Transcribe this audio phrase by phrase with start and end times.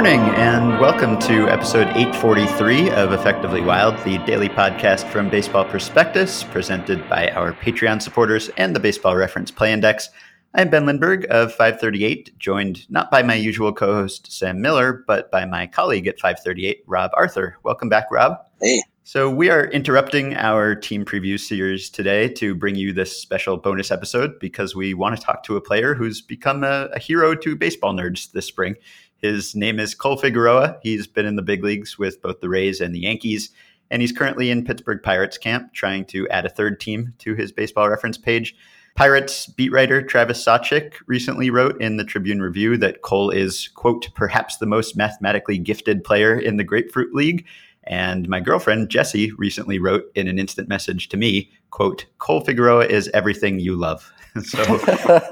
[0.00, 6.42] morning, and welcome to episode 843 of Effectively Wild, the daily podcast from Baseball Prospectus,
[6.42, 10.08] presented by our Patreon supporters and the Baseball Reference Play Index.
[10.54, 15.30] I'm Ben Lindbergh of 538, joined not by my usual co host, Sam Miller, but
[15.30, 17.58] by my colleague at 538, Rob Arthur.
[17.62, 18.38] Welcome back, Rob.
[18.58, 18.82] Hey.
[19.04, 23.90] So, we are interrupting our team preview series today to bring you this special bonus
[23.90, 27.54] episode because we want to talk to a player who's become a, a hero to
[27.54, 28.76] baseball nerds this spring.
[29.22, 30.78] His name is Cole Figueroa.
[30.82, 33.50] He's been in the big leagues with both the Rays and the Yankees,
[33.90, 37.52] and he's currently in Pittsburgh Pirates camp trying to add a third team to his
[37.52, 38.54] baseball reference page.
[38.96, 44.08] Pirates beat writer Travis Sawchik recently wrote in the Tribune Review that Cole is, quote,
[44.14, 47.46] perhaps the most mathematically gifted player in the Grapefruit League.
[47.84, 52.86] And my girlfriend, Jessie, recently wrote in an instant message to me, quote, Cole Figueroa
[52.86, 54.12] is everything you love.
[54.44, 54.62] so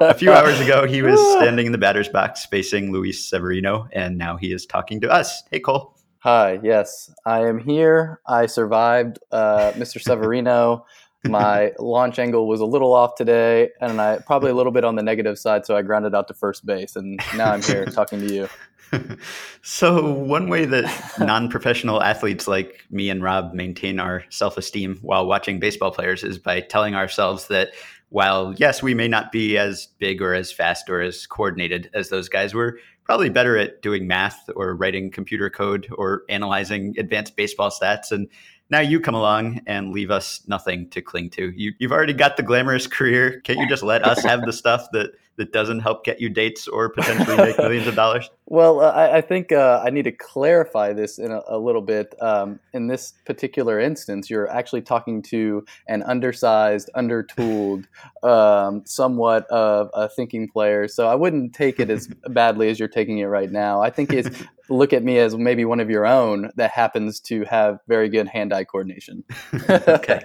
[0.01, 4.19] a few hours ago, he was standing in the batter's box facing Luis Severino, and
[4.19, 5.43] now he is talking to us.
[5.51, 5.95] Hey, Cole.
[6.21, 8.21] Hi, yes, I am here.
[8.27, 10.01] I survived uh, Mr.
[10.01, 10.85] Severino.
[11.25, 14.97] My launch angle was a little off today, and I probably a little bit on
[14.97, 18.21] the negative side, so I grounded out to first base, and now I'm here talking
[18.27, 18.49] to you.
[19.63, 25.61] so one way that non-professional athletes like me and Rob maintain our self-esteem while watching
[25.61, 27.71] baseball players is by telling ourselves that
[28.11, 32.09] while yes, we may not be as big or as fast or as coordinated as
[32.09, 37.37] those guys, we're probably better at doing math or writing computer code or analyzing advanced
[37.37, 38.11] baseball stats.
[38.11, 38.29] And
[38.71, 41.51] now you come along and leave us nothing to cling to.
[41.57, 43.41] You, have already got the glamorous career.
[43.41, 46.69] Can't you just let us have the stuff that that doesn't help get you dates
[46.69, 48.29] or potentially make millions of dollars?
[48.47, 51.81] Well, uh, I, I, think uh, I need to clarify this in a, a little
[51.81, 52.15] bit.
[52.21, 57.87] Um, in this particular instance, you're actually talking to an undersized, undertooled,
[58.23, 60.89] um, somewhat of a thinking player.
[60.89, 63.81] So I wouldn't take it as badly as you're taking it right now.
[63.81, 67.45] I think it's look at me as maybe one of your own that happens to
[67.45, 69.25] have very good hand-eye coordination.
[69.71, 70.25] okay.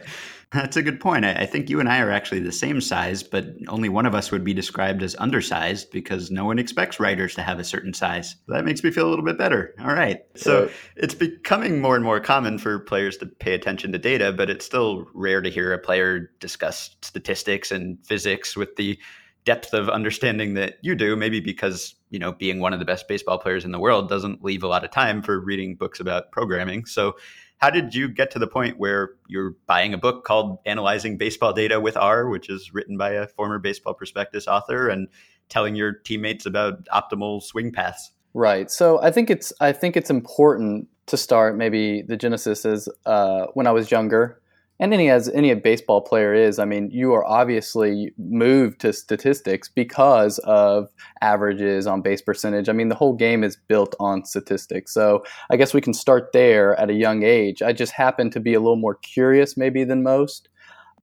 [0.53, 1.25] That's a good point.
[1.25, 4.31] I, think you and I are actually the same size, but only one of us
[4.31, 8.35] would be described as undersized because no one expects writers to have a certain size.
[8.47, 9.73] That makes me feel a little bit better.
[9.79, 10.21] All right.
[10.35, 14.49] So it's becoming more and more common for players to pay attention to data, but
[14.49, 18.99] it's still rare to hear a player discuss statistics and physics with the
[19.45, 23.07] depth of understanding that you do, maybe because, you know, being one of the best
[23.07, 26.31] baseball players in the world doesn't leave a lot of time for reading books about
[26.31, 26.85] programming.
[26.85, 27.15] So
[27.57, 31.53] how did you get to the point where you're buying a book called Analyzing Baseball
[31.53, 35.07] Data with R, which is written by a former Baseball Prospectus author, and
[35.49, 38.11] telling your teammates about optimal swing paths?
[38.33, 38.69] Right.
[38.69, 41.55] So I think it's I think it's important to start.
[41.55, 44.41] Maybe the genesis is uh, when I was younger
[44.83, 49.69] and any as any baseball player is, I mean, you are obviously moved to statistics
[49.69, 50.89] because of
[51.21, 52.67] averages on base percentage.
[52.67, 54.93] I mean, the whole game is built on statistics.
[54.93, 57.61] So I guess we can start there at a young age.
[57.61, 60.49] I just happen to be a little more curious, maybe than most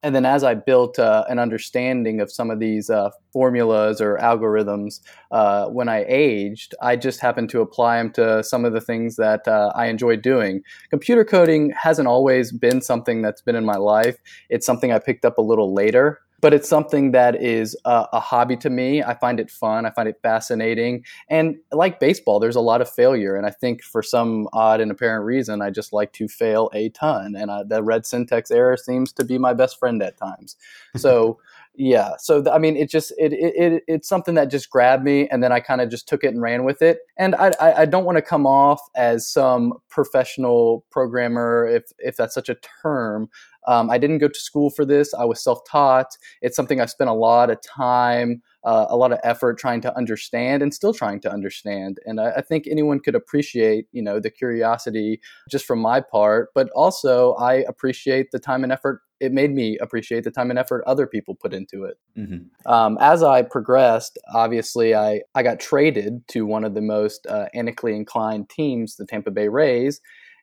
[0.02, 4.16] and then as I built uh, an understanding of some of these uh, formulas or
[4.16, 5.00] algorithms
[5.30, 9.16] uh, when I aged, I just happened to apply them to some of the things
[9.16, 10.62] that uh, I enjoy doing.
[10.88, 14.16] Computer coding hasn't always been something that's been in my life.
[14.48, 18.20] It's something I picked up a little later but it's something that is a, a,
[18.20, 19.02] hobby to me.
[19.02, 19.84] I find it fun.
[19.84, 21.04] I find it fascinating.
[21.28, 23.36] And like baseball, there's a lot of failure.
[23.36, 26.88] And I think for some odd and apparent reason, I just like to fail a
[26.90, 27.34] ton.
[27.36, 30.56] And I, the red syntax error seems to be my best friend at times.
[30.96, 31.38] So,
[31.74, 32.12] yeah.
[32.18, 35.28] So, I mean, it just, it, it, it it's something that just grabbed me.
[35.28, 36.98] And then I kind of just took it and ran with it.
[37.16, 42.16] And I, I, I don't want to come off as some professional programmer, if, if
[42.16, 43.28] that's such a term,
[43.66, 45.12] um, I didn't go to school for this.
[45.14, 46.16] I was self taught.
[46.42, 49.96] It's something I spent a lot of time, uh, a lot of effort trying to
[49.96, 51.98] understand and still trying to understand.
[52.04, 55.20] And I, I, think anyone could appreciate, you know, the curiosity
[55.50, 59.00] just from my part, but also I appreciate the time and effort.
[59.18, 61.98] It made me appreciate the time and effort other people put into it.
[62.18, 62.70] Mm-hmm.
[62.70, 67.46] Um, as I progressed, obviously, I, I got traded to one of the most uh,
[67.54, 70.00] analytically inclined teams, the Tampa Bay Rays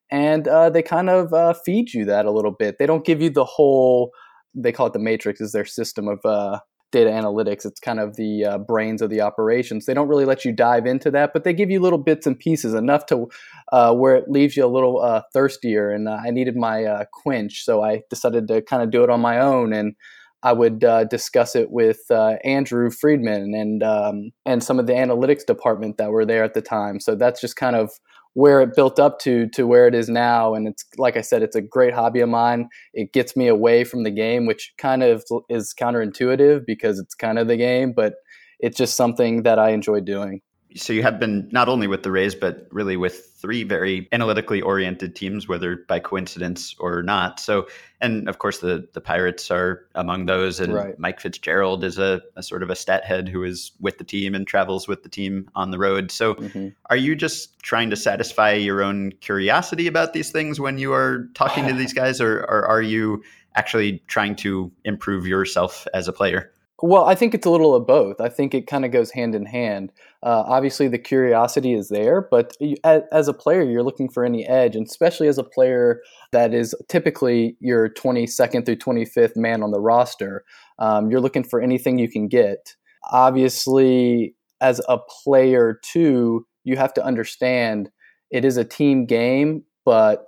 [0.09, 2.77] and uh, they kind of uh, feed you that a little bit.
[2.80, 4.12] They don't give you the whole.
[4.54, 5.42] They call it the matrix.
[5.42, 6.59] Is their system of uh,
[6.92, 7.65] data analytics?
[7.65, 9.86] It's kind of the uh, brains of the operations.
[9.86, 12.39] They don't really let you dive into that, but they give you little bits and
[12.39, 13.27] pieces enough to
[13.71, 15.92] uh, where it leaves you a little uh, thirstier.
[15.92, 19.39] And I needed my quench, so I decided to kind of do it on my
[19.39, 19.95] own and.
[20.44, 24.94] I would uh, discuss it with uh, Andrew Friedman and um, and some of the
[24.94, 27.00] analytics department that were there at the time.
[27.00, 27.92] So that's just kind of
[28.38, 30.54] where it built up to to where it is now.
[30.54, 32.69] And it's like I said, it's a great hobby of mine.
[32.94, 37.39] It gets me away from the game, which kind of is counterintuitive because it's kind
[37.39, 38.13] of the game, but
[38.60, 40.42] it's just something that I enjoy doing
[40.78, 44.62] so you have been not only with the Rays, but really with three very analytically
[44.62, 47.40] oriented teams, whether by coincidence or not.
[47.40, 47.68] So,
[48.00, 51.00] and of course, the the Pirates are among those, and right.
[51.00, 54.36] Mike Fitzgerald is a, a, sort of a stat head who is with the team
[54.36, 56.12] and travels with the team on the road.
[56.12, 56.70] So, mm-hmm.
[56.90, 61.28] are you just trying to satisfy your own curiosity about these things when you are
[61.34, 63.24] talking to these guys, or, or are you
[63.56, 66.52] actually trying to improve yourself as a player?
[66.80, 68.22] Well, I think it's a little of both.
[68.22, 69.92] I think it kind of goes hand in hand.
[70.22, 74.24] Uh, obviously, the curiosity is there, but you, as, as, a player, you're looking for
[74.24, 76.02] any edge, and especially as a player
[76.32, 80.46] that is typically your 22nd through 25th man on the roster,
[80.78, 82.76] um, you're looking for anything you can get.
[83.12, 87.90] Obviously, as a player, too, you have to understand
[88.30, 90.28] it is a team game, but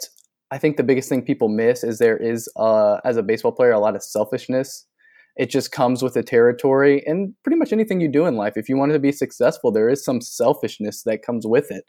[0.50, 3.72] I think the biggest thing people miss is there is, uh, as a baseball player,
[3.72, 4.88] a lot of selfishness
[5.40, 8.54] it just comes with the territory and pretty much anything you do in life.
[8.58, 11.86] If you want to be successful, there is some selfishness that comes with it.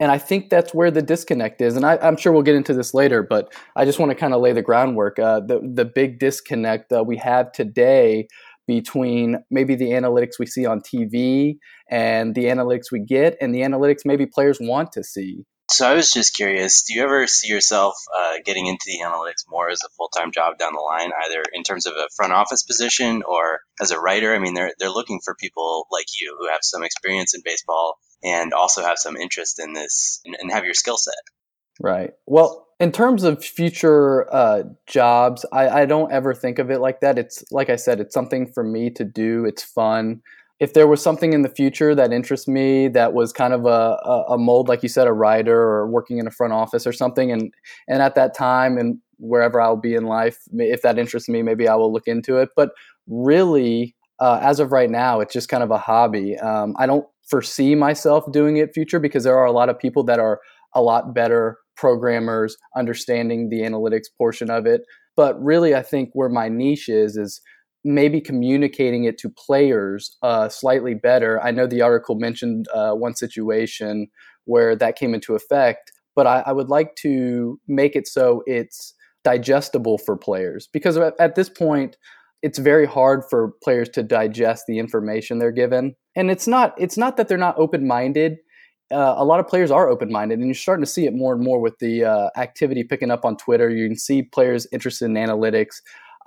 [0.00, 1.76] And I think that's where the disconnect is.
[1.76, 4.34] And I, am sure we'll get into this later, but I just want to kind
[4.34, 5.20] of lay the groundwork.
[5.20, 8.26] Uh, the, the big disconnect uh, we have today
[8.66, 11.58] between maybe the analytics we see on TV
[11.90, 15.44] and the analytics we get and the analytics maybe players want to see.
[15.72, 19.48] So I was just curious, do you ever see yourself uh, getting into the analytics
[19.48, 22.64] more as a full-time job down the line, either in terms of a front office
[22.64, 24.34] position or as a writer?
[24.34, 27.98] I mean, they're, they're looking for people like you who have some experience in baseball
[28.22, 31.14] and also have some interest in this and, and have your skill set.
[31.80, 32.10] Right.
[32.26, 37.00] Well, in terms of future uh, jobs, I, I don't ever think of it like
[37.00, 37.16] that.
[37.16, 39.44] It's like I said, it's something for me to do.
[39.44, 40.22] It's fun
[40.60, 43.96] if there was something in the future that interests me that was kind of a,
[44.28, 47.32] a, mold, like you said, a writer or working in a front office or something,
[47.32, 47.52] and
[47.88, 51.66] and at that time and wherever I'll be in life, if that interests me, maybe
[51.66, 52.50] I will look into it.
[52.56, 52.70] But
[53.06, 56.38] really, uh, as of right now, it's just kind of a hobby.
[56.38, 60.04] Um, I don't foresee myself doing it future because there are a lot of people
[60.04, 60.40] that are
[60.74, 64.82] a lot better programmers, understanding the analytics portion of it.
[65.16, 67.40] But really, I think where my niche is is
[67.84, 71.42] maybe communicating it to players uh, slightly better.
[71.42, 74.08] I know the article mentioned uh, one situation
[74.44, 78.94] where that came into effect, but I, I, would like to make it so it's
[79.24, 81.96] digestible for players because at, at this point,
[82.42, 86.96] it's very hard for players to digest the information they're given, and it's not it's
[86.96, 88.38] not that they're not open minded.
[88.90, 91.34] Uh, a lot of players are open minded, and you're starting to see it more
[91.34, 93.68] and more with the uh, activity picking up on Twitter.
[93.68, 95.76] You can see players interested in analytics.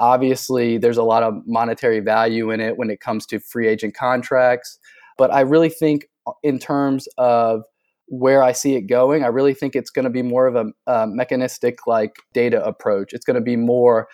[0.04, 3.96] Obviously, there's a lot of monetary value in it when it comes to free agent
[3.96, 4.78] contracts.
[5.18, 7.64] But I really think, uh, in terms of
[8.08, 10.66] where I see it going, I really think it's going to be more of a,
[10.92, 13.14] a mechanistic like data approach.
[13.14, 14.10] It's going to be more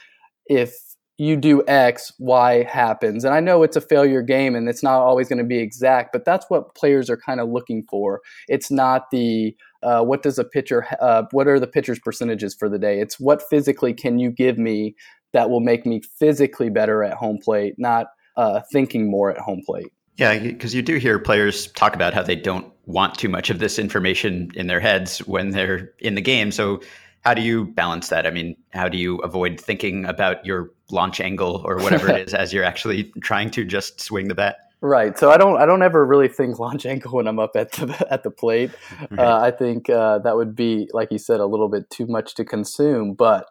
[0.46, 0.76] if
[1.18, 3.26] you do X, Y happens.
[3.26, 6.14] And I know it's a failure game and it's not always going to be exact,
[6.14, 8.22] but that's what players are kind of looking for.
[8.48, 12.70] It's not the uh, what does a pitcher, uh, what are the pitcher's percentages for
[12.70, 13.00] the day?
[13.00, 14.96] It's what physically can you give me
[15.34, 19.62] that will make me physically better at home plate, not uh, thinking more at home
[19.66, 19.92] plate.
[20.18, 23.60] Yeah, because you do hear players talk about how they don't want too much of
[23.60, 26.52] this information in their heads when they're in the game.
[26.52, 26.82] So,
[27.26, 28.26] how do you balance that?
[28.26, 32.34] I mean, how do you avoid thinking about your launch angle or whatever it is
[32.34, 34.58] as you're actually trying to just swing the bat?
[34.82, 35.18] Right.
[35.18, 38.08] So I don't I don't ever really think launch angle when I'm up at the
[38.12, 38.72] at the plate.
[39.12, 39.20] Right.
[39.20, 42.36] Uh, I think uh, that would be, like you said, a little bit too much
[42.36, 43.14] to consume.
[43.14, 43.46] But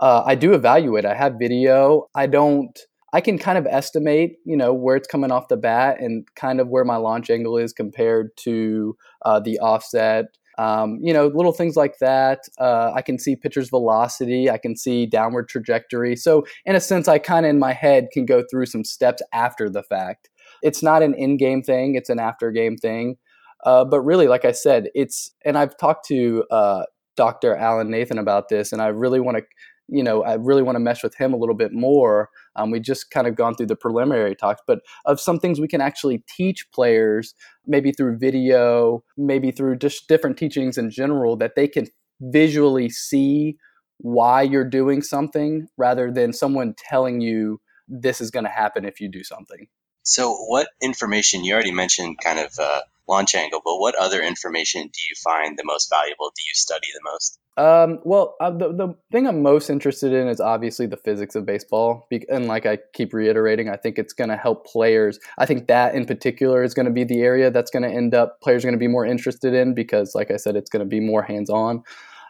[0.00, 1.04] uh, I do evaluate.
[1.04, 2.08] I have video.
[2.14, 2.78] I don't.
[3.12, 6.60] I can kind of estimate, you know, where it's coming off the bat and kind
[6.60, 10.26] of where my launch angle is compared to uh, the offset.
[10.58, 12.40] Um, you know, little things like that.
[12.58, 14.50] Uh, I can see pitcher's velocity.
[14.50, 16.16] I can see downward trajectory.
[16.16, 19.22] So, in a sense, I kind of in my head can go through some steps
[19.32, 20.28] after the fact.
[20.62, 23.16] It's not an in-game thing; it's an after-game thing.
[23.64, 26.84] Uh, but really, like I said, it's and I've talked to uh,
[27.16, 27.56] Dr.
[27.56, 29.44] Alan Nathan about this, and I really want to
[29.88, 32.30] you know, I really want to mesh with him a little bit more.
[32.56, 35.68] Um, we just kind of gone through the preliminary talks, but of some things we
[35.68, 37.34] can actually teach players,
[37.66, 41.86] maybe through video, maybe through just different teachings in general, that they can
[42.20, 43.56] visually see
[43.98, 49.00] why you're doing something rather than someone telling you this is going to happen if
[49.00, 49.66] you do something.
[50.02, 54.82] So, what information you already mentioned kind of uh, launch angle, but what other information
[54.82, 56.32] do you find the most valuable?
[56.34, 57.38] Do you study the most?
[57.56, 61.46] Um, well, uh, the the thing I'm most interested in is obviously the physics of
[61.46, 65.20] baseball, and like I keep reiterating, I think it's going to help players.
[65.38, 68.12] I think that in particular is going to be the area that's going to end
[68.12, 70.84] up players are going to be more interested in because, like I said, it's going
[70.84, 71.84] to be more hands on.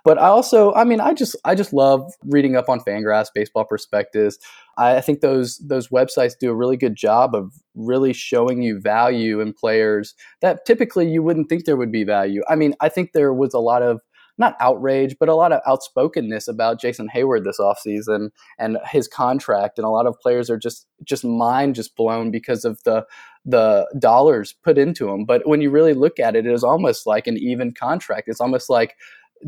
[0.04, 3.64] But I also, I mean, I just I just love reading up on Fangraphs, baseball
[3.64, 4.38] prospectus.
[4.76, 9.40] I think those those websites do a really good job of really showing you value
[9.40, 12.42] in players that typically you wouldn't think there would be value.
[12.48, 14.00] I mean, I think there was a lot of
[14.36, 19.78] not outrage, but a lot of outspokenness about Jason Heyward this offseason and his contract.
[19.78, 23.06] And a lot of players are just just mind just blown because of the
[23.44, 25.24] the dollars put into him.
[25.24, 28.28] But when you really look at it, it is almost like an even contract.
[28.28, 28.96] It's almost like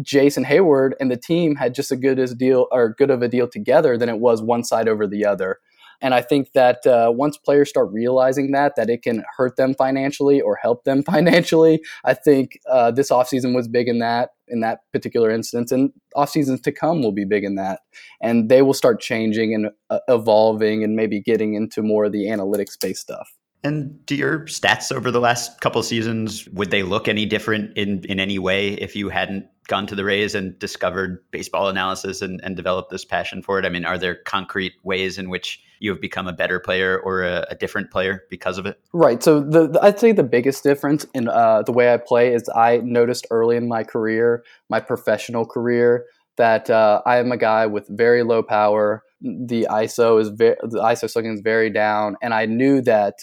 [0.03, 3.29] Jason Heyward and the team had just a good as deal or good of a
[3.29, 5.59] deal together than it was one side over the other.
[6.01, 9.75] And I think that uh, once players start realizing that, that it can hurt them
[9.75, 14.61] financially or help them financially, I think uh, this offseason was big in that, in
[14.61, 15.73] that particular instance.
[15.73, 17.81] And off seasons to come will be big in that.
[18.21, 22.27] And they will start changing and uh, evolving and maybe getting into more of the
[22.27, 23.36] analytics based stuff.
[23.65, 28.05] And do your stats over the last couple seasons would they look any different in
[28.05, 32.41] in any way if you hadn't gone to the Rays and discovered baseball analysis and,
[32.45, 33.65] and developed this passion for it?
[33.65, 37.23] I mean, are there concrete ways in which you have become a better player or
[37.23, 38.81] a, a different player because of it?
[38.93, 39.23] Right.
[39.23, 42.49] So the, the I'd say the biggest difference in uh, the way I play is
[42.55, 47.67] I noticed early in my career, my professional career, that uh, I am a guy
[47.67, 49.03] with very low power.
[49.21, 53.15] The ISO is very, the ISO slugging is very down, and I knew that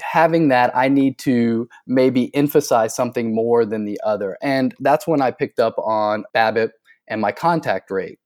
[0.00, 4.36] having that, I need to maybe emphasize something more than the other.
[4.42, 6.70] And that's when I picked up on BABIP
[7.08, 8.18] and my contact rate.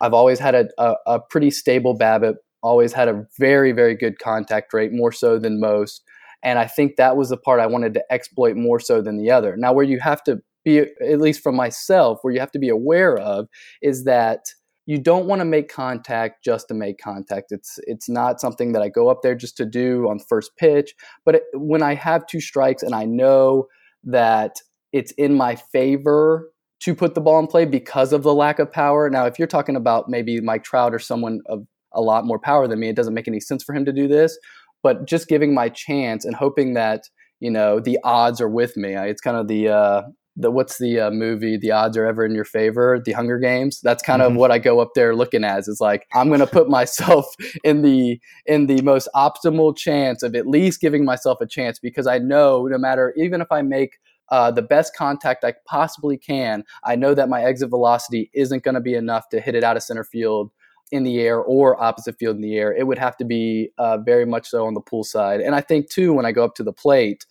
[0.00, 4.18] I've always had a, a, a pretty stable BABIP, always had a very, very good
[4.18, 6.02] contact rate, more so than most.
[6.42, 9.30] And I think that was the part I wanted to exploit more so than the
[9.30, 9.56] other.
[9.56, 12.70] Now, where you have to be, at least for myself, where you have to be
[12.70, 13.46] aware of
[13.82, 14.46] is that
[14.90, 17.52] you don't want to make contact just to make contact.
[17.52, 20.96] It's it's not something that I go up there just to do on first pitch.
[21.24, 23.68] But it, when I have two strikes and I know
[24.02, 24.56] that
[24.92, 28.72] it's in my favor to put the ball in play because of the lack of
[28.72, 29.08] power.
[29.08, 32.66] Now, if you're talking about maybe Mike Trout or someone of a lot more power
[32.66, 34.36] than me, it doesn't make any sense for him to do this.
[34.82, 37.04] But just giving my chance and hoping that
[37.38, 38.96] you know the odds are with me.
[38.96, 40.02] It's kind of the uh,
[40.36, 43.80] the what's the uh, movie the odds are ever in your favor the hunger games
[43.80, 44.32] that's kind mm-hmm.
[44.32, 47.26] of what i go up there looking as is like i'm going to put myself
[47.64, 52.06] in the in the most optimal chance of at least giving myself a chance because
[52.06, 53.98] i know no matter even if i make
[54.30, 56.62] uh, the best contact I possibly can.
[56.84, 59.76] I know that my exit velocity isn't going to be enough to hit it out
[59.76, 60.52] of center field
[60.92, 62.74] in the air or opposite field in the air.
[62.74, 65.40] It would have to be uh, very much so on the pull side.
[65.40, 67.26] And I think too, when I go up to the plate,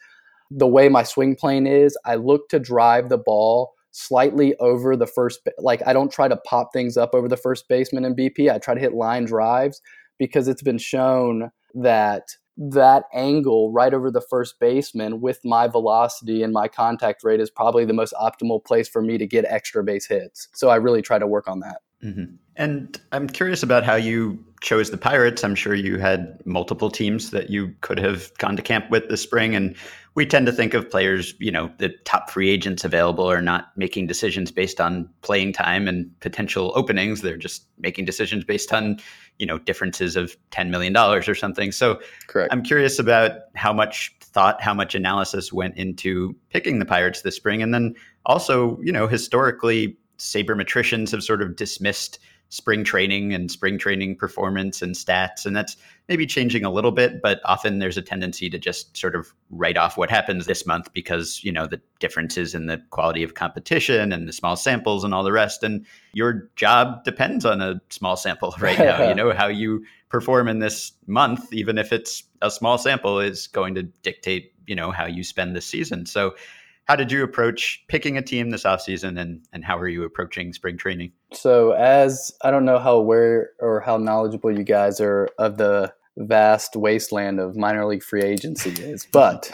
[0.52, 5.08] the way my swing plane is, I look to drive the ball slightly over the
[5.08, 8.52] first like I don't try to pop things up over the first baseman in BP.
[8.52, 9.82] I try to hit line drives
[10.20, 12.24] because it's been shown that
[12.58, 17.50] that angle right over the first baseman with my velocity and my contact rate is
[17.50, 20.50] probably the most optimal place for me to get extra base hits.
[20.54, 21.78] So I really try to work on that.
[22.04, 22.36] Mm-hmm.
[22.58, 25.44] And I'm curious about how you chose the Pirates.
[25.44, 29.22] I'm sure you had multiple teams that you could have gone to camp with this
[29.22, 29.56] spring.
[29.56, 29.76] And
[30.20, 33.72] we tend to think of players, you know, the top free agents available are not
[33.78, 37.22] making decisions based on playing time and potential openings.
[37.22, 39.00] They're just making decisions based on,
[39.38, 41.72] you know, differences of $10 million or something.
[41.72, 42.52] So Correct.
[42.52, 47.38] I'm curious about how much thought, how much analysis went into picking the Pirates this
[47.38, 47.62] spring.
[47.64, 47.96] And then
[48.26, 52.20] also, you know, historically, sabermetricians have sort of dismissed
[52.50, 55.46] spring training and spring training performance and stats.
[55.46, 55.78] And that's
[56.08, 59.78] maybe changing a little bit, but often there's a tendency to just sort of write
[59.78, 64.12] off what happens this month because, you know, the differences in the quality of competition
[64.12, 65.64] and the small samples and all the rest.
[65.64, 69.08] And your job depends on a small sample right now.
[69.08, 73.46] you know, how you perform in this month, even if it's a small sample, is
[73.46, 76.08] going to dictate, you know, how you spend the season.
[76.08, 76.34] So
[76.90, 80.52] how did you approach picking a team this offseason and, and how are you approaching
[80.52, 81.12] spring training?
[81.32, 85.94] So, as I don't know how aware or how knowledgeable you guys are of the
[86.18, 89.52] vast wasteland of minor league free agency is, but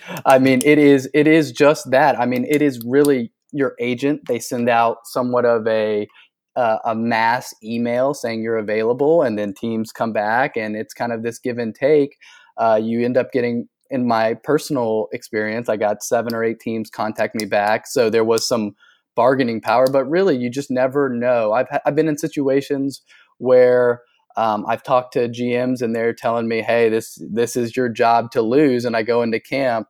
[0.26, 2.18] I mean, it is it is just that.
[2.18, 4.22] I mean, it is really your agent.
[4.26, 6.08] They send out somewhat of a
[6.56, 11.12] uh, a mass email saying you're available, and then teams come back, and it's kind
[11.12, 12.16] of this give and take.
[12.56, 16.90] Uh, you end up getting in my personal experience, I got seven or eight teams
[16.90, 17.86] contact me back.
[17.86, 18.74] So there was some
[19.14, 21.52] bargaining power, but really, you just never know.
[21.52, 23.02] I've, I've been in situations
[23.36, 24.00] where
[24.36, 28.30] um, I've talked to GMs and they're telling me, "Hey, this this is your job
[28.30, 29.88] to lose," and I go into camp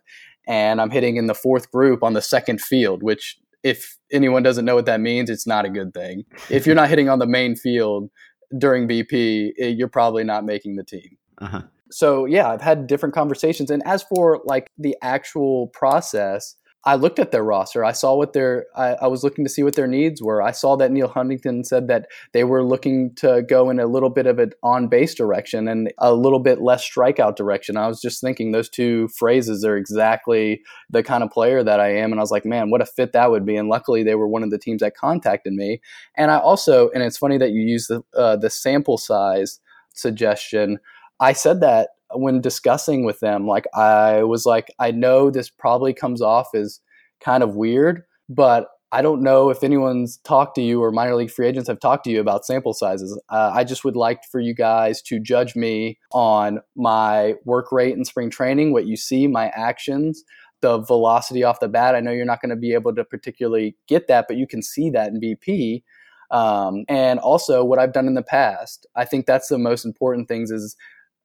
[0.48, 4.64] and I'm hitting in the fourth group on the second field, which if anyone doesn't
[4.64, 6.24] know what that means, it's not a good thing.
[6.50, 8.10] If you're not hitting on the main field
[8.58, 11.16] during BP, eh, you're probably not making the team.
[11.38, 11.62] Uh-huh.
[11.92, 13.70] So yeah, I've had different conversations.
[13.70, 17.84] And as for like the actual process, I looked at their roster.
[17.84, 20.42] I saw what their I, I, was looking to see what their needs were.
[20.42, 24.10] I saw that Neal Huntington said that they were looking to go in a little
[24.10, 27.76] bit of an on base direction and a little bit less strikeout direction.
[27.76, 31.94] I was just thinking those two phrases are exactly the kind of player that I
[31.94, 32.10] am.
[32.10, 33.54] And I was like, man, what a fit that would be.
[33.54, 35.80] And luckily they were one of the teams that contacted me.
[36.16, 39.60] And I also, and it's funny that you use the uh, the sample size
[39.94, 40.80] suggestion.
[41.22, 45.94] I said that when discussing with them, like I was like, I know this probably
[45.94, 46.80] comes off as
[47.20, 51.30] kind of weird, but I don't know if anyone's talked to you or minor league
[51.30, 53.18] free agents have talked to you about sample sizes.
[53.30, 57.96] Uh, I just would like for you guys to judge me on my work rate
[57.96, 60.24] in spring training, what you see, my actions,
[60.60, 61.94] the velocity off the bat.
[61.94, 64.60] I know you're not going to be able to particularly get that, but you can
[64.60, 65.84] see that in BP.
[66.32, 68.86] Um, and also what I've done in the past.
[68.96, 70.76] I think that's the most important things is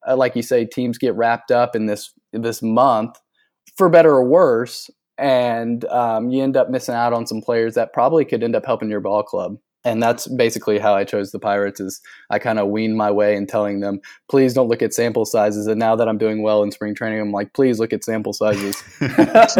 [0.07, 3.17] uh, like you say, teams get wrapped up in this this month,
[3.77, 7.93] for better or worse, and um, you end up missing out on some players that
[7.93, 11.39] probably could end up helping your ball club and that's basically how I chose the
[11.39, 11.79] Pirates.
[11.79, 15.23] Is I kind of weaned my way in telling them, please don't look at sample
[15.23, 15.65] sizes.
[15.67, 18.33] And now that I'm doing well in spring training, I'm like, please look at sample
[18.33, 18.83] sizes.
[18.99, 19.55] That's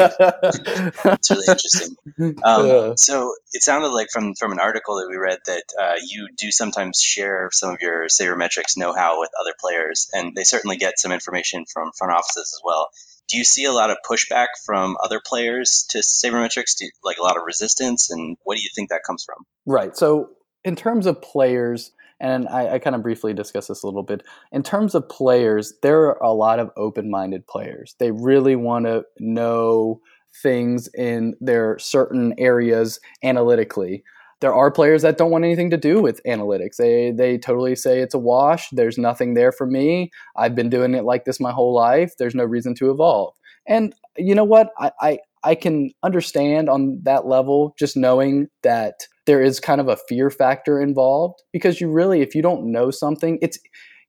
[1.32, 1.96] really interesting.
[2.44, 6.28] Um, So it sounded like from from an article that we read that uh, you
[6.38, 11.00] do sometimes share some of your sabermetrics know-how with other players, and they certainly get
[11.00, 12.90] some information from front offices as well
[13.28, 16.78] do you see a lot of pushback from other players to sabermetrics?
[16.78, 19.46] Do like a lot of resistance, and what do you think that comes from?
[19.66, 19.96] Right.
[19.96, 20.32] So,
[20.64, 24.24] in terms of players, and I, I kind of briefly discussed this a little bit.
[24.52, 27.96] In terms of players, there are a lot of open-minded players.
[28.00, 30.02] They really want to know
[30.42, 34.04] things in their certain areas analytically
[34.40, 36.78] there are players that don't want anything to do with analytics.
[36.78, 38.70] They they totally say it's a wash.
[38.72, 40.12] There's nothing there for me.
[40.36, 42.14] I've been doing it like this my whole life.
[42.18, 43.34] There's no reason to evolve.
[43.68, 44.72] And you know what?
[44.80, 49.90] I, I, I can understand on that level just knowing that there is kind of
[49.90, 53.60] a fear factor involved because you really, if you don't know something, it's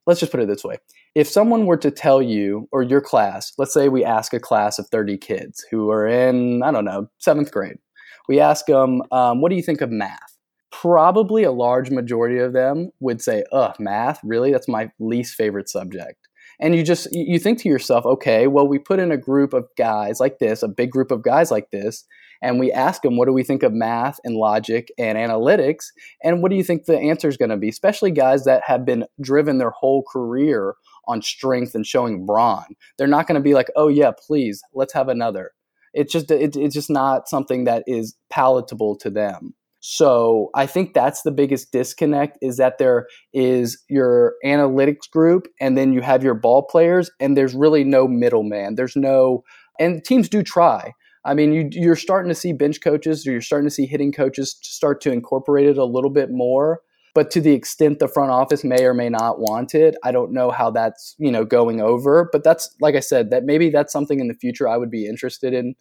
[0.06, 0.76] let's just put it this way.
[1.14, 4.78] If someone were to tell you or your class, let's say we ask a class
[4.78, 7.78] of 30 kids who are in, I don't know, seventh grade,
[8.28, 10.36] we ask them, um, what do you think of math?
[10.70, 14.20] Probably a large majority of them would say, ugh, math?
[14.22, 14.52] Really?
[14.52, 16.28] That's my least favorite subject.
[16.60, 19.66] And you just, you think to yourself, okay, well, we put in a group of
[19.76, 22.04] guys like this, a big group of guys like this,
[22.42, 25.86] and we ask them, what do we think of math and logic and analytics?
[26.22, 27.68] And what do you think the answer is going to be?
[27.68, 30.74] Especially guys that have been driven their whole career
[31.06, 32.66] on strength and showing brawn.
[32.96, 35.52] They're not going to be like, oh, yeah, please, let's have another.
[35.94, 39.54] It's just it, it's just not something that is palatable to them.
[39.80, 45.78] So I think that's the biggest disconnect is that there is your analytics group and
[45.78, 48.74] then you have your ball players and there's really no middleman.
[48.74, 49.44] There's no
[49.78, 50.92] and teams do try.
[51.24, 54.12] I mean, you, you're starting to see bench coaches or you're starting to see hitting
[54.12, 56.80] coaches start to incorporate it a little bit more
[57.18, 60.32] but to the extent the front office may or may not want it i don't
[60.32, 63.92] know how that's you know going over but that's like i said that maybe that's
[63.92, 65.74] something in the future i would be interested in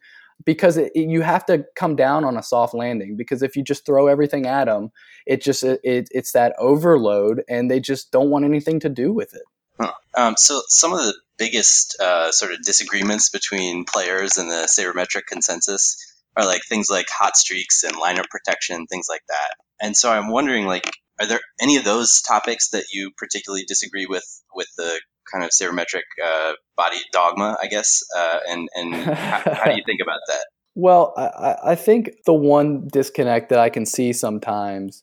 [0.46, 3.86] because it, you have to come down on a soft landing because if you just
[3.86, 4.90] throw everything at them
[5.28, 9.36] it just it, it's that overload and they just don't want anything to do with
[9.36, 9.44] it
[9.80, 9.92] huh.
[10.18, 15.28] um, so some of the biggest uh, sort of disagreements between players and the sabermetric
[15.28, 16.04] consensus
[16.36, 20.30] are like things like hot streaks and lineup protection things like that and so i'm
[20.30, 25.00] wondering like are there any of those topics that you particularly disagree with with the
[25.32, 28.02] kind of sabermetric uh, body dogma, I guess?
[28.16, 30.46] Uh, and and how, how, do you think about that?
[30.80, 35.02] Well, I, I think the one disconnect that I can see sometimes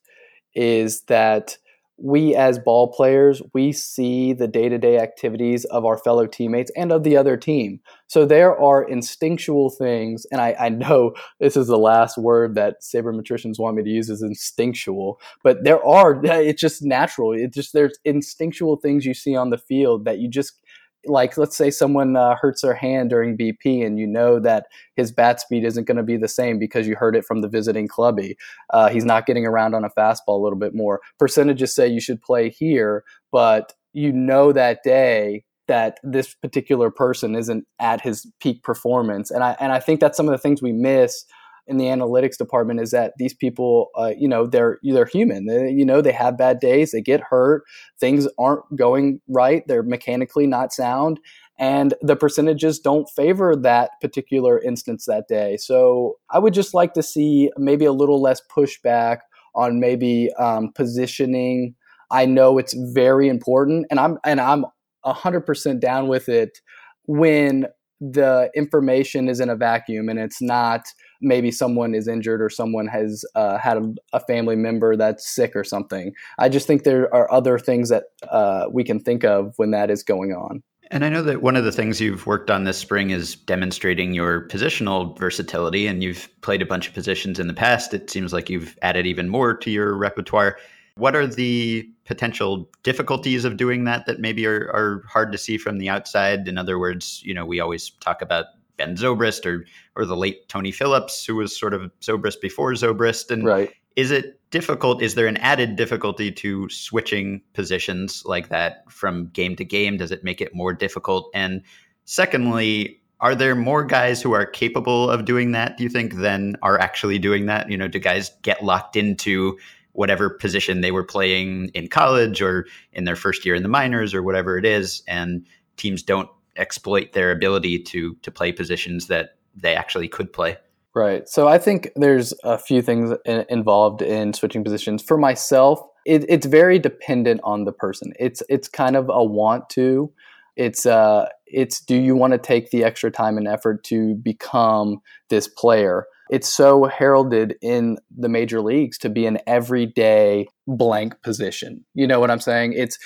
[0.54, 1.58] is that
[1.96, 7.04] we as ball players we see the day-to-day activities of our fellow teammates and of
[7.04, 7.80] the other team.
[8.06, 12.82] So there are instinctual things and i, I know this is the last word that
[12.82, 17.32] sabermetricians want me to use is instinctual but there are it's just natural.
[17.32, 20.60] It's just there's instinctual things you see on the field that you just
[21.06, 25.12] like let's say someone uh, hurts their hand during BP and you know that his
[25.12, 27.88] bat speed isn't going to be the same because you heard it from the visiting
[27.88, 28.36] clubby.
[28.70, 31.00] Uh, he's not getting around on a fastball a little bit more.
[31.18, 37.34] Percentages say you should play here, but you know that day that this particular person
[37.34, 39.30] isn't at his peak performance.
[39.30, 41.24] And I and I think that's some of the things we miss
[41.66, 45.46] in the analytics department is that these people, uh, you know, they're they're human.
[45.46, 47.64] They, you know, they have bad days, they get hurt,
[47.98, 51.20] things aren't going right, they're mechanically not sound,
[51.58, 55.56] and the percentages don't favor that particular instance that day.
[55.56, 59.18] So I would just like to see maybe a little less pushback
[59.54, 61.74] on maybe um, positioning.
[62.10, 64.66] I know it's very important, and I'm and I'm
[65.04, 66.60] hundred percent down with it
[67.06, 67.66] when
[68.00, 70.82] the information is in a vacuum and it's not
[71.20, 75.54] maybe someone is injured or someone has uh, had a, a, family member that's sick
[75.54, 76.12] or something.
[76.38, 79.90] I just think there are other things that uh, we can think of when that
[79.90, 80.62] is going on.
[80.90, 84.12] And I know that one of the things you've worked on this spring is demonstrating
[84.12, 87.94] your positional versatility, and you've played a bunch of positions in the past.
[87.94, 90.58] It seems like you've added even more to your repertoire.
[90.96, 95.56] What are the potential difficulties of doing that that maybe are, are hard to see
[95.58, 96.46] from the outside?
[96.46, 98.46] In other words, you know, we always talk about
[98.76, 99.64] Ben Zobrist or
[99.96, 103.30] or the late Tony Phillips, who was sort of Zobrist before Zobrist.
[103.30, 103.72] And right.
[103.96, 105.02] is it difficult?
[105.02, 109.96] Is there an added difficulty to switching positions like that from game to game?
[109.96, 111.30] Does it make it more difficult?
[111.34, 111.62] And
[112.04, 116.56] secondly, are there more guys who are capable of doing that, do you think, than
[116.62, 117.70] are actually doing that?
[117.70, 119.58] You know, do guys get locked into
[119.92, 124.12] whatever position they were playing in college or in their first year in the minors
[124.12, 129.36] or whatever it is, and teams don't exploit their ability to to play positions that
[129.54, 130.56] they actually could play.
[130.94, 131.28] Right.
[131.28, 135.02] So I think there's a few things in, involved in switching positions.
[135.02, 138.12] For myself, it, it's very dependent on the person.
[138.18, 140.12] It's it's kind of a want to.
[140.56, 145.00] It's uh it's do you want to take the extra time and effort to become
[145.30, 146.06] this player?
[146.30, 151.84] It's so heralded in the major leagues to be an everyday blank position.
[151.94, 152.72] You know what I'm saying?
[152.74, 152.98] It's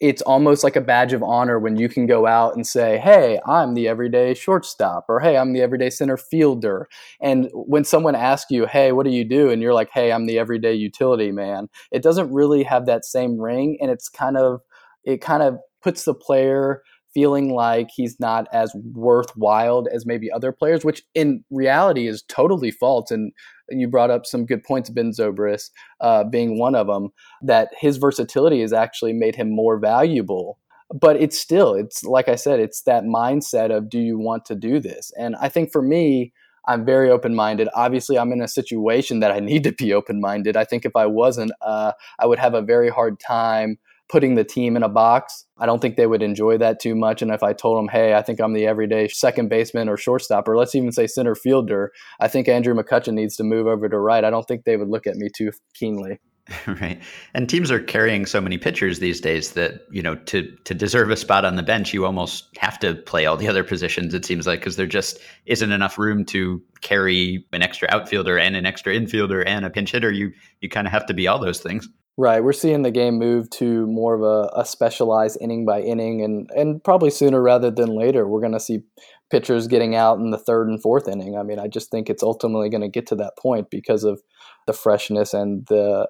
[0.00, 3.40] it's almost like a badge of honor when you can go out and say, Hey,
[3.46, 6.88] I'm the everyday shortstop, or Hey, I'm the everyday center fielder.
[7.20, 9.50] And when someone asks you, Hey, what do you do?
[9.50, 13.40] And you're like, Hey, I'm the everyday utility man, it doesn't really have that same
[13.40, 13.78] ring.
[13.80, 14.60] And it's kind of,
[15.04, 16.82] it kind of puts the player
[17.14, 22.70] feeling like he's not as worthwhile as maybe other players, which in reality is totally
[22.70, 23.10] false.
[23.10, 23.32] And
[23.70, 27.10] you brought up some good points, Ben Zobrist uh, being one of them,
[27.42, 30.58] that his versatility has actually made him more valuable.
[30.92, 34.54] But it's still, it's like I said, it's that mindset of do you want to
[34.54, 35.12] do this?
[35.18, 36.32] And I think for me,
[36.66, 37.68] I'm very open minded.
[37.74, 40.56] Obviously, I'm in a situation that I need to be open minded.
[40.56, 44.44] I think if I wasn't, uh, I would have a very hard time putting the
[44.44, 45.44] team in a box.
[45.58, 47.22] I don't think they would enjoy that too much.
[47.22, 50.46] And if I told them, hey, I think I'm the everyday second baseman or shortstop,
[50.48, 53.98] or let's even say center fielder, I think Andrew McCutchen needs to move over to
[53.98, 54.24] right.
[54.24, 56.20] I don't think they would look at me too keenly.
[56.66, 57.00] Right.
[57.32, 61.10] And teams are carrying so many pitchers these days that, you know, to to deserve
[61.10, 64.24] a spot on the bench, you almost have to play all the other positions, it
[64.24, 68.66] seems like, because there just isn't enough room to carry an extra outfielder and an
[68.66, 70.10] extra infielder and a pinch hitter.
[70.10, 71.88] You you kind of have to be all those things.
[72.16, 76.22] Right, we're seeing the game move to more of a, a specialized inning by inning,
[76.22, 78.84] and and probably sooner rather than later, we're going to see
[79.32, 81.36] pitchers getting out in the third and fourth inning.
[81.36, 84.22] I mean, I just think it's ultimately going to get to that point because of
[84.68, 86.06] the freshness and the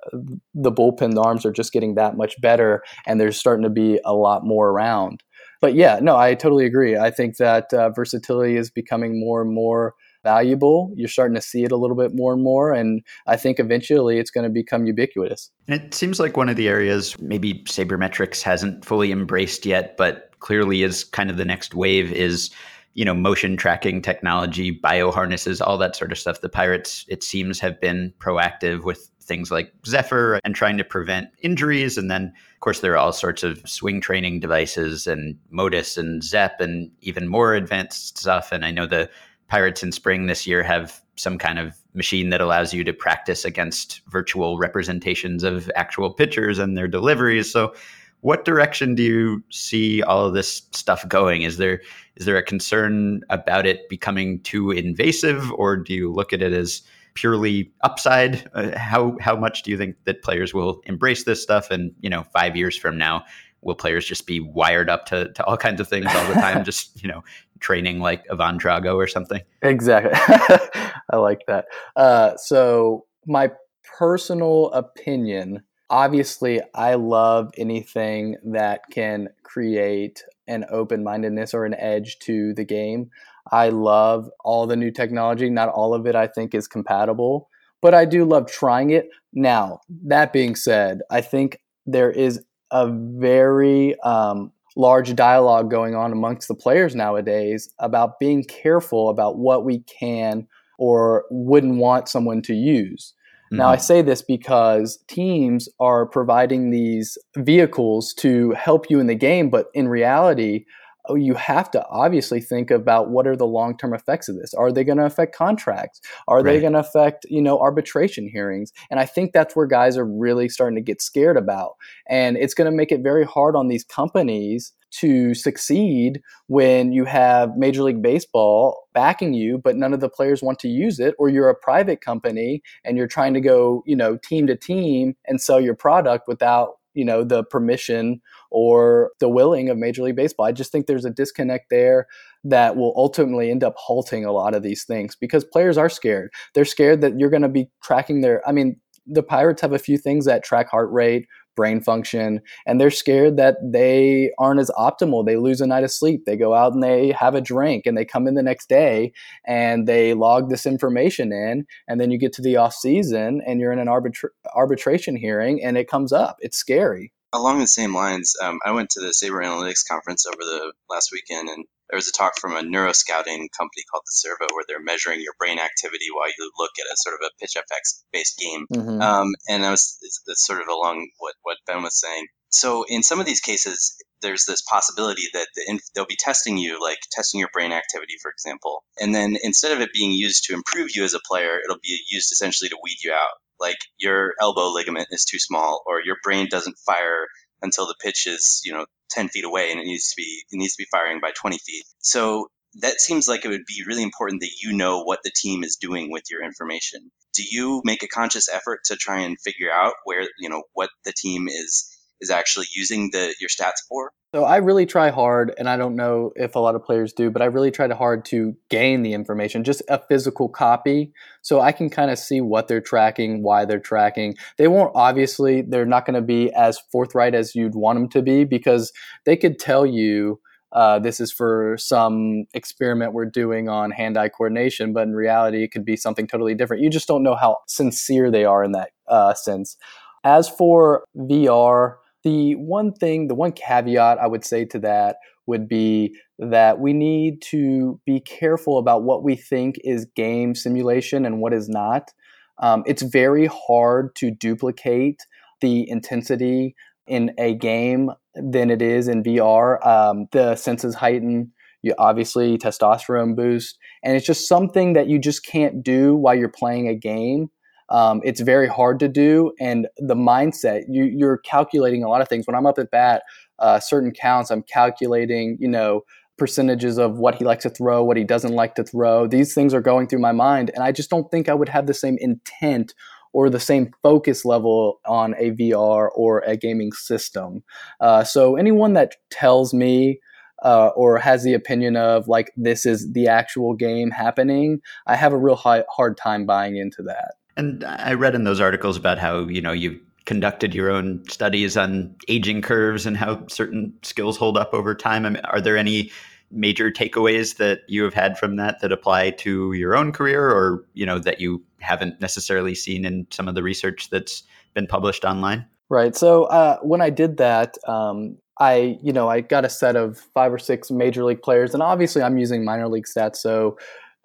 [0.53, 4.13] the bullpen arms are just getting that much better, and there's starting to be a
[4.13, 5.23] lot more around.
[5.63, 6.99] But yeah, no, I totally agree.
[6.99, 10.93] I think that uh, versatility is becoming more and more valuable.
[10.97, 12.73] You're starting to see it a little bit more and more.
[12.73, 15.51] And I think eventually it's going to become ubiquitous.
[15.69, 20.83] It seems like one of the areas maybe sabermetrics hasn't fully embraced yet, but clearly
[20.83, 22.51] is kind of the next wave is
[22.95, 27.23] you know motion tracking technology bio harnesses all that sort of stuff the pirates it
[27.23, 32.27] seems have been proactive with things like zephyr and trying to prevent injuries and then
[32.27, 36.91] of course there are all sorts of swing training devices and Motus and Zepp and
[37.01, 39.11] even more advanced stuff and i know the
[39.49, 43.45] Pirates in spring this year have some kind of machine that allows you to practice
[43.45, 47.51] against virtual representations of actual pitchers and their deliveries.
[47.51, 47.75] So,
[48.21, 51.43] what direction do you see all of this stuff going?
[51.43, 51.83] Is there
[52.17, 56.53] is there a concern about it becoming too invasive, or do you look at it
[56.53, 58.49] as purely upside?
[58.55, 61.71] Uh, how how much do you think that players will embrace this stuff?
[61.71, 63.25] And you know, five years from now,
[63.65, 66.65] will players just be wired up to, to all kinds of things all the time
[66.71, 67.25] just you know
[67.61, 69.41] training like Ivan Drago or something?
[69.63, 70.13] Exactly.
[71.11, 71.67] I like that.
[71.97, 73.51] Uh, so my
[73.99, 82.53] personal opinion obviously i love anything that can create an open-mindedness or an edge to
[82.53, 83.11] the game.
[83.51, 85.49] I love all the new technology.
[85.49, 87.49] Not all of it i think is compatible
[87.83, 89.09] but i do love trying it.
[89.33, 96.13] Now that being said i think there is a very um, large dialogue going on
[96.13, 100.47] amongst the players nowadays about being careful about what we can
[100.79, 103.15] or wouldn't want someone to use.
[103.47, 103.59] Mm-hmm.
[103.59, 103.83] Now, I mm-hmm.
[103.83, 109.67] say this because teams are providing these vehicles to help you in the game, but
[109.75, 110.65] in reality,
[111.07, 114.55] oh, you have to obviously think about what are the long term effects of this.
[114.55, 116.01] Are they going to affect contracts?
[116.29, 116.45] Are right.
[116.45, 118.73] they going to affect you know arbitration hearings?
[118.91, 121.75] And I think that's where guys are really starting to get scared about,
[122.09, 127.05] and it's going to make it very hard on these companies to succeed when you
[127.05, 131.15] have Major League Baseball backing you, but none of the players want to use it,
[131.19, 135.17] or you're a private company and you're trying to go, you know, team to team
[135.27, 140.17] and sell your product without, you know, the permission or the willing of Major League
[140.17, 140.47] Baseball.
[140.47, 142.07] I just think there's a disconnect there
[142.45, 146.33] that will ultimately end up halting a lot of these things because players are scared.
[146.55, 148.77] They're scared that you're going to be tracking their, I mean,
[149.07, 153.37] the Pirates have a few things that track heart rate, brain function and they're scared
[153.37, 155.25] that they aren't as optimal.
[155.25, 156.25] They lose a night of sleep.
[156.25, 159.13] They go out and they have a drink and they come in the next day
[159.47, 163.61] and they log this information in and then you get to the off season and
[163.61, 166.37] you're in an arbitra- arbitration hearing and it comes up.
[166.41, 167.13] It's scary.
[167.33, 171.11] Along the same lines um, i went to the SABR analytics conference over the last
[171.13, 171.65] weekend and
[171.95, 175.61] there was a talk from a neuroscouting company called deCervo where they're measuring your brain
[175.61, 178.67] activity while you look at a sort of a PITCHf/x based game.
[178.73, 179.01] Mm-hmm.
[179.01, 182.27] Um, and I was that's sort of along what what Ben was saying.
[182.49, 186.59] So in some of these cases, there's this possibility that the inf- they'll be testing
[186.59, 190.47] you, like testing your brain activity, for example, and then instead of it being used
[190.47, 193.39] to improve you as a player, it'll be used essentially to weed you out.
[193.61, 197.29] Like your elbow ligament is too small, or your brain doesn't fire
[197.65, 200.57] until the pitch is, you know, 10 feet away and it needs to be it
[200.57, 201.85] needs to be firing by 20 feet.
[201.99, 202.49] So
[202.81, 205.77] that seems like it would be really important that you know what the team is
[205.77, 207.11] doing with your information.
[207.35, 210.91] Do you make a conscious effort to try and figure out where, you know, what
[211.05, 211.89] the team is
[212.21, 214.11] is actually using the your stats for?
[214.35, 217.31] So I really try hard, and I don't know if a lot of players do,
[217.31, 221.61] but I really try to hard to gain the information, just a physical copy, so
[221.61, 224.35] I can kind of see what they're tracking, why they're tracking.
[224.59, 228.23] They won't obviously, they're not going to be as forthright as you'd want them to
[228.23, 228.93] be because
[229.25, 230.41] they could tell you.
[230.73, 235.71] Uh, this is for some experiment we're doing on hand-eye coordination, but in reality, it
[235.71, 236.83] could be something totally different.
[236.83, 239.77] You just don't know how sincere they are in that uh, sense.
[240.25, 245.69] As for VR, the one thing, the one caveat I would say to that would
[245.69, 251.41] be that we need to be careful about what we think is game simulation and
[251.41, 252.11] what is not.
[252.59, 255.27] Um, it's very hard to duplicate
[255.61, 256.75] the intensity
[257.07, 259.85] in a game than it is in VR.
[259.87, 265.45] Um, the senses heighten, you obviously testosterone boost, and it's just something that you just
[265.45, 267.51] can't do while you're playing a game.
[267.89, 272.29] Um, it's very hard to do, and the mindset you, you're calculating a lot of
[272.29, 272.47] things.
[272.47, 273.23] When I'm up at bat,
[273.59, 276.03] uh, certain counts, I'm calculating, you know,
[276.37, 279.27] percentages of what he likes to throw, what he doesn't like to throw.
[279.27, 281.87] These things are going through my mind, and I just don't think I would have
[281.87, 282.95] the same intent
[283.35, 287.63] or the same focus level on a VR or a gaming system.
[288.01, 290.21] Uh, so anyone that tells me
[290.65, 295.33] uh, or has the opinion of like this is the actual game happening, I have
[295.33, 297.35] a real high, hard time buying into that.
[297.57, 301.77] And I read in those articles about how, you know, you conducted your own studies
[301.77, 305.27] on aging curves and how certain skills hold up over time.
[305.27, 306.11] I mean, are there any
[306.51, 310.85] major takeaways that you have had from that that apply to your own career or,
[310.95, 315.25] you know, that you haven't necessarily seen in some of the research that's been published
[315.25, 315.67] online?
[315.91, 316.17] Right.
[316.17, 320.19] So uh, when I did that, um, I, you know, I got a set of
[320.33, 323.37] five or six major league players, and obviously I'm using minor league stats.
[323.37, 323.77] So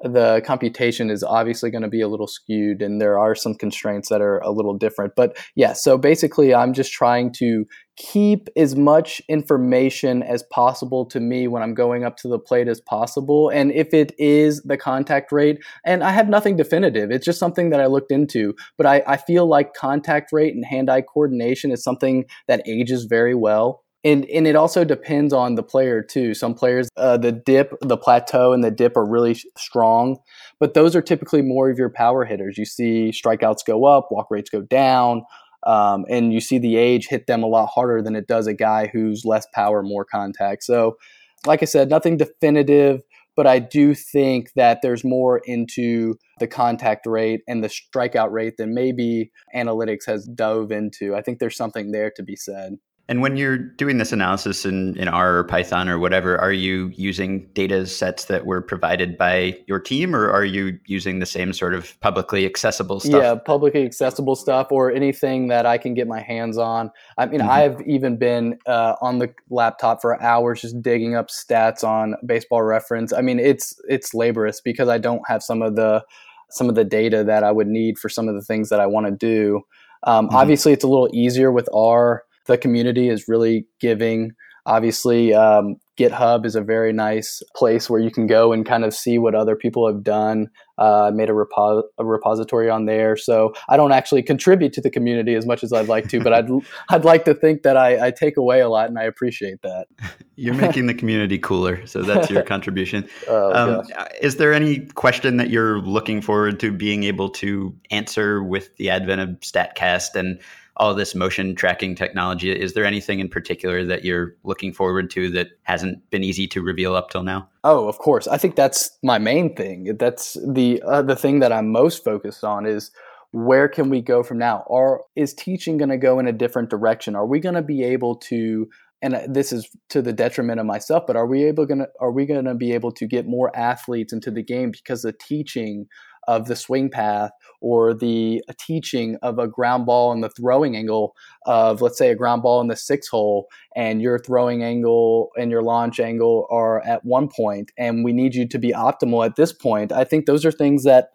[0.01, 4.09] the computation is obviously going to be a little skewed and there are some constraints
[4.09, 7.65] that are a little different but yeah so basically i'm just trying to
[7.97, 12.69] keep as much information as possible to me when i'm going up to the plate
[12.69, 17.25] as possible and if it is the contact rate and i have nothing definitive it's
[17.25, 21.01] just something that i looked into but i, I feel like contact rate and hand-eye
[21.01, 26.01] coordination is something that ages very well and and it also depends on the player
[26.01, 26.33] too.
[26.33, 30.17] Some players, uh, the dip, the plateau, and the dip are really strong,
[30.59, 32.57] but those are typically more of your power hitters.
[32.57, 35.23] You see strikeouts go up, walk rates go down,
[35.65, 38.53] um, and you see the age hit them a lot harder than it does a
[38.53, 40.63] guy who's less power, more contact.
[40.63, 40.97] So,
[41.45, 43.01] like I said, nothing definitive,
[43.35, 48.55] but I do think that there's more into the contact rate and the strikeout rate
[48.57, 51.15] than maybe analytics has dove into.
[51.15, 52.75] I think there's something there to be said.
[53.10, 56.91] And when you're doing this analysis in, in R or Python or whatever, are you
[56.93, 61.52] using data sets that were provided by your team or are you using the same
[61.52, 63.19] sort of publicly accessible stuff?
[63.19, 66.91] Yeah, publicly accessible stuff or anything that I can get my hands on.
[67.17, 67.50] I mean, mm-hmm.
[67.50, 72.62] I've even been uh, on the laptop for hours just digging up stats on baseball
[72.62, 73.12] reference.
[73.12, 76.06] I mean, it's it's laborious because I don't have some of the
[76.52, 78.86] some of the data that I would need for some of the things that I
[78.86, 79.62] want to do.
[80.04, 80.36] Um, mm-hmm.
[80.36, 84.32] Obviously, it's a little easier with R the community is really giving.
[84.65, 88.93] Obviously, um, GitHub is a very nice place where you can go and kind of
[88.93, 90.47] see what other people have done.
[90.78, 94.82] Uh, I made a, repo- a, repository on there, so I don't actually contribute to
[94.82, 96.49] the community as much as I'd like to, but I'd
[96.89, 99.88] I'd like to think that I, I take away a lot, and I appreciate that.
[100.38, 103.10] You're making the community cooler, so that's your contribution.
[103.28, 103.86] Oh, um,
[104.21, 108.89] is there any question that you're looking forward to being able to answer with the
[108.89, 110.39] advent of Statcast and
[110.79, 112.51] all this motion tracking technology.
[112.51, 116.61] Is there anything in particular that you're looking forward to that hasn't been easy to
[116.61, 117.49] reveal up till now?
[117.63, 118.27] Oh, of course.
[118.27, 119.97] I think that's my main thing.
[119.99, 122.91] That's the uh, the thing that I'm most focused on is
[123.31, 124.63] where can we go from now?
[124.67, 127.15] Or is teaching going to go in a different direction?
[127.15, 128.67] Are we going to be able to
[129.01, 131.87] and uh, this is to the detriment of myself, but are we able going to
[131.99, 135.13] are we going to be able to get more athletes into the game because the
[135.13, 135.87] teaching
[136.27, 137.31] of the swing path
[137.62, 142.15] or the teaching of a ground ball and the throwing angle of let's say a
[142.15, 146.82] ground ball in the six hole and your throwing angle and your launch angle are
[146.86, 150.26] at one point and we need you to be optimal at this point i think
[150.26, 151.10] those are things that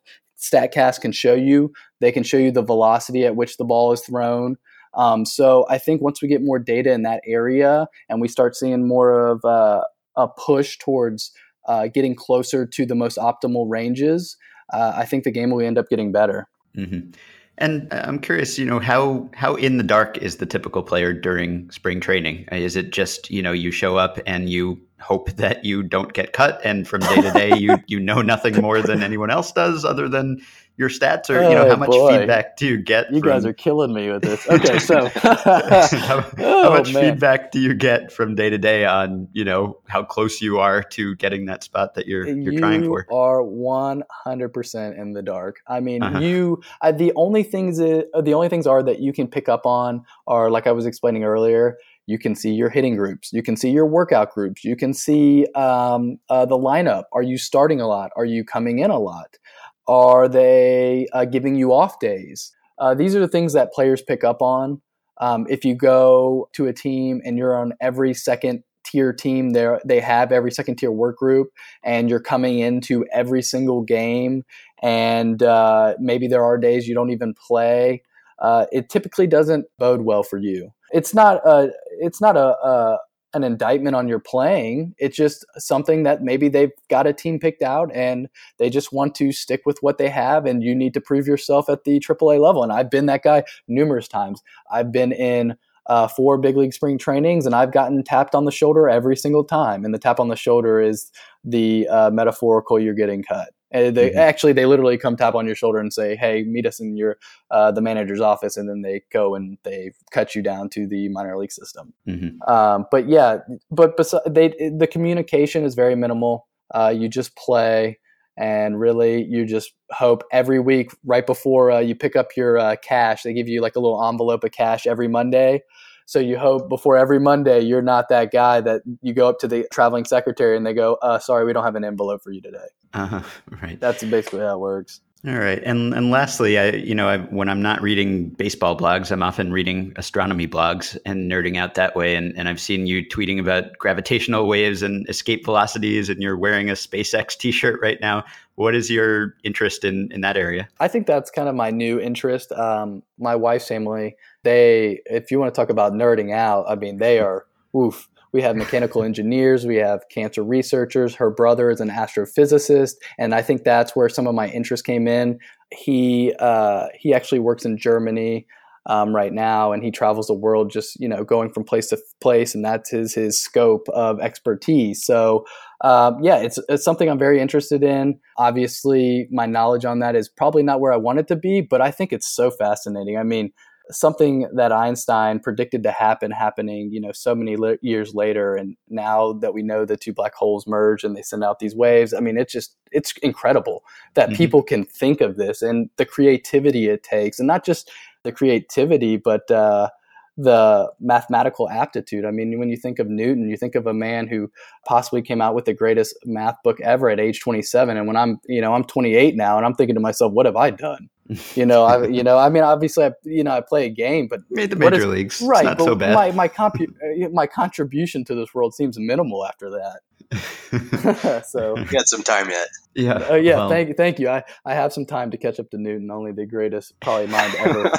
[0.45, 1.73] statcast can show you.
[2.01, 4.57] They can show you the velocity at which the ball is thrown.
[4.95, 8.55] Um, so i think once we get more data in that area and we start
[8.55, 9.83] seeing more of a,
[10.17, 11.33] a push towards
[11.67, 14.37] uh, getting closer to the most optimal ranges
[14.73, 16.49] uh, I think the game will end up getting better.
[16.77, 17.11] Mm-hmm.
[17.59, 21.71] And I'm curious, you know, how how in the dark is the typical player during
[21.71, 22.49] spring training?
[22.51, 26.33] Is it just you know you show up and you hope that you don't get
[26.33, 29.85] cut, and from day to day you you know nothing more than anyone else does,
[29.85, 30.41] other than
[30.77, 32.19] your stats or you know how much boy.
[32.19, 36.21] feedback do you get you from, guys are killing me with this okay so how,
[36.21, 37.13] how oh, much man.
[37.13, 40.83] feedback do you get from day to day on you know how close you are
[40.83, 45.61] to getting that spot that you're you're you trying for are 100% in the dark
[45.69, 46.21] i mean Uh-huh.
[46.21, 49.49] you uh, the only things i- uh, the only things are that you can pick
[49.49, 53.43] up on are like i was explaining earlier you can see your hitting groups you
[53.43, 57.81] can see your workout groups you can see um, uh, the lineup are you starting
[57.81, 59.39] a lot are you coming in a lot
[59.87, 62.53] are they uh, giving you off days?
[62.79, 64.81] Uh, these are the things that players pick up on.
[65.19, 69.81] Um, if you go to a team and you're on every second tier team there
[69.87, 71.49] they have every second tier work group
[71.83, 74.43] and you're coming into every single game
[74.83, 78.03] and uh, maybe there are days you don't even play
[78.39, 80.71] uh, it typically doesn't bode well for you.
[80.91, 81.71] It's not a
[82.01, 82.99] it's not a, a
[83.35, 87.63] an indictment on your playing it's just something that maybe they've got a team picked
[87.63, 91.01] out and they just want to stick with what they have and you need to
[91.01, 95.13] prove yourself at the AAA level and I've been that guy numerous times I've been
[95.13, 99.17] in uh, four big league spring trainings, and I've gotten tapped on the shoulder every
[99.17, 99.85] single time.
[99.85, 101.11] And the tap on the shoulder is
[101.45, 103.51] the uh, metaphorical you're getting cut.
[103.75, 104.17] And they Mhm.
[104.17, 107.19] actually they literally come tap on your shoulder and say, "Hey, meet us in your
[107.51, 111.09] uh, the manager's office," and then they go and they cut you down to the
[111.11, 111.93] minor league system.
[112.09, 112.49] Mhm.
[112.49, 113.39] Um, but yeah,
[113.71, 116.47] but besi- they the communication is very minimal.
[116.73, 117.99] Uh, you just play,
[118.37, 122.77] and really you just hope every week right before uh, you pick up your uh,
[122.77, 125.63] cash, they give you like a little envelope of cash every Monday.
[126.07, 129.49] So you hope before every Monday you're not that guy that you go up to
[129.49, 132.41] the traveling secretary and they go, uh, "Sorry, we don't have an envelope for you
[132.41, 133.23] today." Uh-huh.
[133.63, 133.81] Right.
[133.81, 135.01] That's basically how it works.
[135.27, 139.11] All right, and and lastly, I you know I, when I'm not reading baseball blogs,
[139.11, 142.15] I'm often reading astronomy blogs and nerding out that way.
[142.15, 146.69] And and I've seen you tweeting about gravitational waves and escape velocities, and you're wearing
[146.69, 148.23] a SpaceX T-shirt right now.
[148.57, 150.69] What is your interest in in that area?
[150.79, 152.53] I think that's kind of my new interest.
[152.53, 156.99] Um, my wife's family, they, if you want to talk about nerding out, I mean,
[156.99, 158.09] they are, oof.
[158.33, 161.15] We have mechanical engineers, we have cancer researchers.
[161.15, 165.07] Her brother is an astrophysicist, and I think that's where some of my interest came
[165.07, 165.39] in.
[165.71, 168.49] He uh, he actually works in Germany
[168.87, 171.99] um, right now, and he travels the world, just you know, going from place to
[172.21, 175.05] place, and that's his his scope of expertise.
[175.05, 175.45] So
[175.85, 178.19] um, yeah, it's, it's something I'm very interested in.
[178.39, 181.83] Obviously, my knowledge on that is probably not where I want it to be, but
[181.83, 183.19] I think it's so fascinating.
[183.19, 183.53] I mean,
[183.91, 188.77] something that Einstein predicted to happen happening, you know, so many li- years later, and
[188.89, 192.15] now that we know the two black holes merge and they send out these waves,
[192.15, 193.85] I mean, it's just it's incredible
[194.15, 194.37] that Mhm.
[194.37, 197.91] people can think of this and the creativity it takes, and not just
[198.23, 199.91] the creativity, but uh,
[200.37, 202.25] the mathematical aptitude.
[202.25, 204.51] I mean, when you think of Newton, you think of a man who
[204.85, 207.97] possibly came out with the greatest math book ever at age 27.
[207.97, 210.57] And when I'm, you know, I'm 28 now, and I'm thinking to myself, what have
[210.57, 211.09] I done?
[211.55, 214.29] You know, I, you know, I mean, obviously, I, you know, I play a game,
[214.29, 215.41] but Made the major is- leagues.
[215.43, 216.15] right, it's not so bad.
[216.15, 216.93] my my, compu-
[217.25, 221.45] uh, my contribution to this world seems minimal after that.
[221.47, 221.79] so.
[221.79, 222.69] You got some time yet.
[222.95, 223.15] yeah.
[223.15, 224.29] Uh, yeah, well, thank you, thank you.
[224.29, 227.55] I, I have some time to catch up to Newton, only the greatest probably mind
[227.57, 227.91] ever.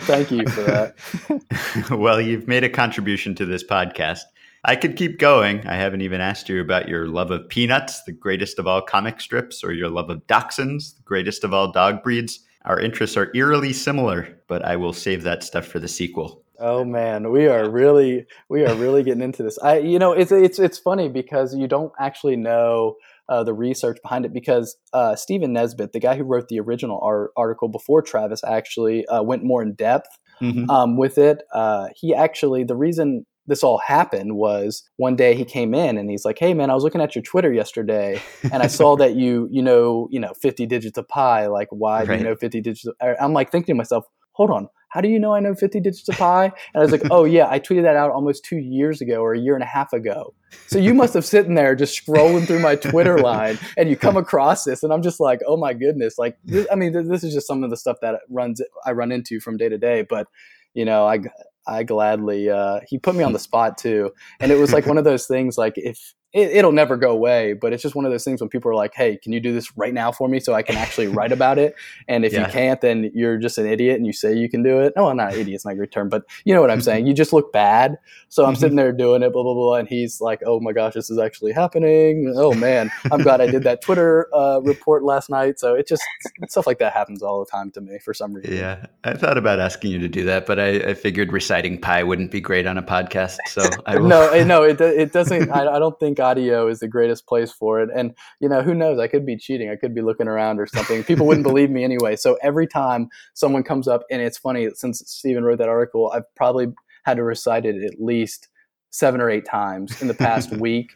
[0.00, 1.90] thank you for that.
[1.90, 4.20] well, you've made a contribution to this podcast.
[4.64, 5.66] I could keep going.
[5.66, 9.20] I haven't even asked you about your love of Peanuts, the greatest of all comic
[9.20, 12.40] strips, or your love of Dachshunds, the greatest of all dog breeds.
[12.64, 16.44] Our interests are eerily similar, but I will save that stuff for the sequel.
[16.60, 19.58] Oh man, we are really we are really getting into this.
[19.58, 22.94] I you know it's it's it's funny because you don't actually know
[23.28, 27.00] uh, the research behind it because uh, Stephen Nesbitt, the guy who wrote the original
[27.02, 30.70] art- article before Travis, actually uh, went more in depth mm-hmm.
[30.70, 31.42] um, with it.
[31.52, 36.10] Uh, he actually the reason this all happened was one day he came in and
[36.10, 39.16] he's like, "Hey man, I was looking at your Twitter yesterday and I saw that
[39.16, 41.46] you you know you know 50 digits of pi.
[41.46, 42.06] Like why right.
[42.06, 45.08] do you know 50 digits?" Of, I'm like thinking to myself, "Hold on, how do
[45.08, 46.44] you know I know 50 digits of pi?
[46.44, 49.32] And I was like, oh yeah, I tweeted that out almost two years ago or
[49.32, 50.34] a year and a half ago.
[50.66, 54.18] So you must have sitting there just scrolling through my Twitter line and you come
[54.18, 54.82] across this.
[54.82, 56.18] And I'm just like, oh my goodness.
[56.18, 59.12] Like, this, I mean, this is just some of the stuff that runs, I run
[59.12, 60.04] into from day to day.
[60.06, 60.26] But,
[60.74, 61.20] you know, I,
[61.66, 64.12] I gladly, uh, he put me on the spot too.
[64.40, 67.52] And it was like one of those things, like if, it, will never go away,
[67.52, 69.52] but it's just one of those things when people are like, "Hey, can you do
[69.52, 71.74] this right now for me so I can actually write about it?"
[72.08, 72.46] And if yeah.
[72.46, 74.94] you can't, then you're just an idiot and you say you can do it.
[74.96, 76.80] No, I'm not an idiot; it's not a great term, but you know what I'm
[76.88, 77.06] saying.
[77.06, 77.98] You just look bad.
[78.30, 80.94] So I'm sitting there doing it, blah blah blah, and he's like, "Oh my gosh,
[80.94, 82.32] this is actually happening!
[82.34, 86.02] Oh man, I'm glad I did that Twitter uh, report last night." So it just
[86.48, 88.56] stuff like that happens all the time to me for some reason.
[88.56, 92.02] Yeah, I thought about asking you to do that, but I, I figured reciting pi
[92.02, 93.36] wouldn't be great on a podcast.
[93.48, 94.08] So I will.
[94.08, 95.50] no, no, it it doesn't.
[95.50, 97.90] I, I don't think audio is the greatest place for it.
[97.94, 98.98] And you know, who knows?
[98.98, 99.68] I could be cheating.
[99.68, 101.04] I could be looking around or something.
[101.04, 102.16] People wouldn't believe me anyway.
[102.16, 106.34] So every time someone comes up, and it's funny since Stephen wrote that article, I've
[106.34, 106.68] probably
[107.04, 108.48] had to recite it at least
[108.90, 110.92] seven or eight times in the past week,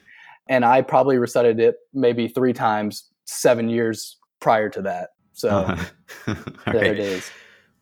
[0.49, 5.11] and I probably recited it maybe three times seven years prior to that.
[5.33, 5.85] So uh-huh.
[6.67, 6.87] there right.
[6.87, 7.31] it is.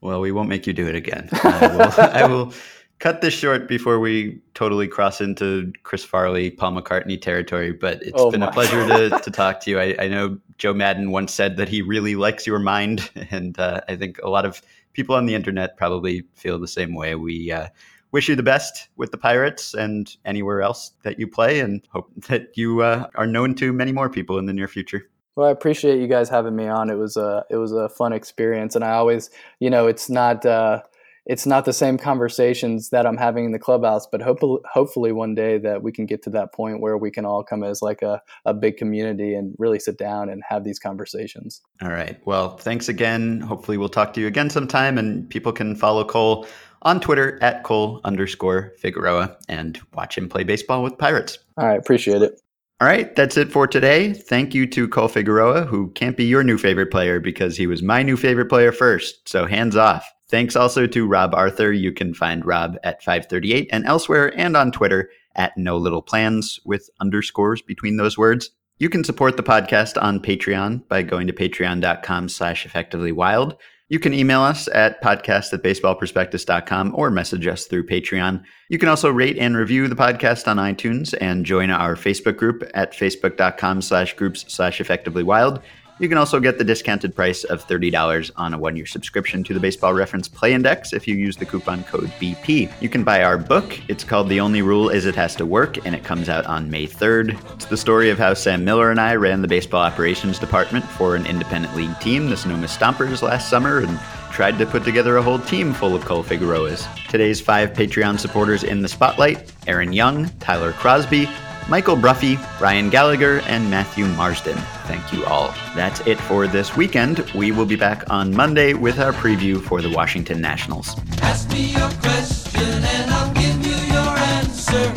[0.01, 1.29] Well, we won't make you do it again.
[1.45, 2.53] I will, I will
[2.99, 7.73] cut this short before we totally cross into Chris Farley, Paul McCartney territory.
[7.73, 9.79] But it's oh been a pleasure to, to talk to you.
[9.79, 13.81] I, I, know Joe Maddon once said that he really likes your mind, and uh,
[13.89, 17.15] I think a lot of people on the internet probably feel the same way.
[17.15, 17.69] We uh,
[18.13, 22.11] wish you the best with the Pirates and anywhere else that you play, and hope
[22.29, 25.11] that you uh, are known to many more people in the near future.
[25.37, 26.91] Well, I appreciate you guys having me on.
[26.91, 30.47] It was a it was a fun experience, and I always, you know, it's not
[30.47, 30.83] uh,
[31.27, 35.35] it's not the same conversations that I'm having in the clubhouse, but hopefully, hopefully one
[35.35, 38.03] day that we can get to that point where we can all come as like
[38.03, 41.63] a, a big community and really sit down and have these conversations.
[41.83, 42.21] All right.
[42.27, 43.41] Well, thanks again.
[43.41, 46.47] Hopefully we'll talk to you again sometime and people can follow Cole
[46.83, 51.39] on Twitter at Cole underscore Figueroa and watch him play baseball with Pirates.
[51.57, 51.79] All right.
[51.79, 52.41] Appreciate it.
[52.81, 54.13] All right, that's it for today.
[54.13, 57.83] Thank you to Cole Figueroa, who can't be your new favorite player because he was
[57.83, 59.29] my new favorite player first.
[59.29, 60.14] So hands off.
[60.35, 61.73] Thanks also to Rob Arthur.
[61.73, 66.59] You can find Rob at 538 and elsewhere and on Twitter at No Little Plans
[66.65, 68.51] with underscores between those words.
[68.79, 73.55] You can support the podcast on Patreon by going to patreon.com slash effectively wild.
[73.89, 78.43] You can email us at podcast at baseballprospectus.com or message us through Patreon.
[78.69, 82.69] You can also rate and review the podcast on iTunes and join our Facebook group
[82.75, 85.61] at facebook.com slash groups slash effectively wild.
[86.01, 89.55] You can also get the discounted price of $30 on a one year subscription to
[89.55, 92.73] the Baseball Reference Play Index if you use the coupon code BP.
[92.83, 93.79] You can buy our book.
[93.89, 96.69] It's called The Only Rule Is It Has to Work, and it comes out on
[96.69, 97.39] May 3rd.
[97.55, 101.15] It's the story of how Sam Miller and I ran the baseball operations department for
[101.15, 104.01] an independent league team, the Sonoma Stompers, last summer, and
[104.33, 106.89] tried to put together a whole team full of Cole Figueroas.
[107.09, 111.29] Today's five Patreon supporters in the spotlight Aaron Young, Tyler Crosby,
[111.69, 114.57] Michael Bruffy, Ryan Gallagher, and Matthew Marsden.
[114.87, 115.55] Thank you all.
[115.75, 117.21] That's it for this weekend.
[117.35, 120.95] We will be back on Monday with our preview for the Washington Nationals.
[121.23, 124.93] Ask me your question and I'll give you your answer.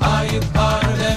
[0.00, 1.07] Are you part of?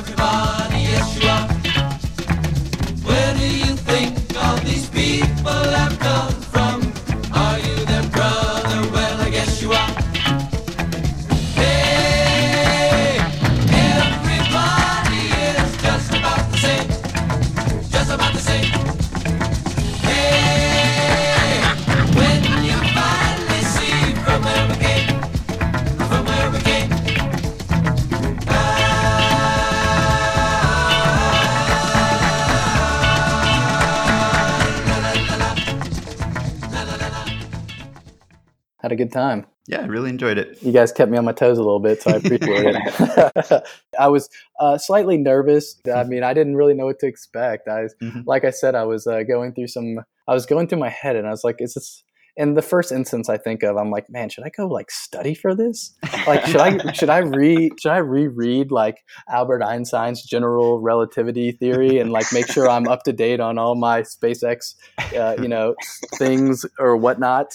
[38.91, 39.45] had a good time.
[39.67, 40.61] Yeah, I really enjoyed it.
[40.61, 43.63] You guys kept me on my toes a little bit, so I appreciate it.
[43.99, 44.29] I was
[44.59, 45.79] uh, slightly nervous.
[45.85, 46.09] I mm-hmm.
[46.09, 47.67] mean, I didn't really know what to expect.
[47.67, 48.21] I, mm-hmm.
[48.25, 49.99] like I said, I was uh, going through some.
[50.27, 52.03] I was going through my head, and I was like, "Is this?"
[52.37, 55.35] And the first instance I think of, I'm like, "Man, should I go like study
[55.35, 55.95] for this?
[56.25, 61.99] Like, should I should I read should I reread like Albert Einstein's general relativity theory
[61.99, 64.73] and like make sure I'm up to date on all my SpaceX,
[65.15, 65.75] uh, you know,
[66.17, 67.45] things or whatnot?"